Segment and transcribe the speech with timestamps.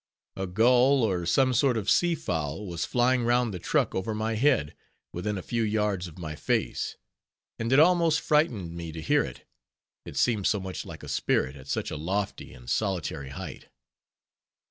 [0.35, 4.33] A gull, or some sort of sea fowl, was flying round the truck over my
[4.33, 4.73] head,
[5.13, 6.97] within a few yards of my face;
[7.59, 9.45] and it almost frightened me to hear it;
[10.03, 13.67] it seemed so much like a spirit, at such a lofty and solitary height.